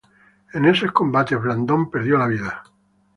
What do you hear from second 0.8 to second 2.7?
combates Blandón perdió la vida.